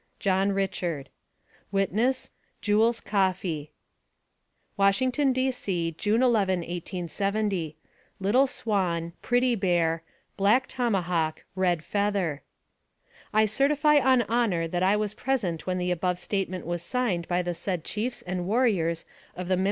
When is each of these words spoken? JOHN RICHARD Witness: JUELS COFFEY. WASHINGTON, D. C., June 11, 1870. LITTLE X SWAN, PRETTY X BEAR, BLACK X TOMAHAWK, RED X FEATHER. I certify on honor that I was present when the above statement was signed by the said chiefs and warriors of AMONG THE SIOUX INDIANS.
JOHN 0.17 0.51
RICHARD 0.53 1.09
Witness: 1.71 2.31
JUELS 2.59 3.01
COFFEY. 3.01 3.71
WASHINGTON, 4.75 5.31
D. 5.31 5.51
C., 5.51 5.91
June 5.95 6.23
11, 6.23 6.61
1870. 6.61 7.77
LITTLE 8.19 8.45
X 8.45 8.51
SWAN, 8.51 9.13
PRETTY 9.21 9.53
X 9.53 9.59
BEAR, 9.59 10.03
BLACK 10.37 10.63
X 10.63 10.73
TOMAHAWK, 10.73 11.45
RED 11.55 11.77
X 11.77 11.85
FEATHER. 11.85 12.41
I 13.31 13.45
certify 13.45 13.99
on 13.99 14.23
honor 14.23 14.67
that 14.67 14.81
I 14.81 14.95
was 14.95 15.13
present 15.13 15.67
when 15.67 15.77
the 15.77 15.91
above 15.91 16.17
statement 16.17 16.65
was 16.65 16.81
signed 16.81 17.27
by 17.27 17.43
the 17.43 17.53
said 17.53 17.83
chiefs 17.83 18.23
and 18.23 18.47
warriors 18.47 19.01
of 19.01 19.05
AMONG 19.05 19.09
THE 19.09 19.37
SIOUX 19.37 19.51
INDIANS. 19.51 19.59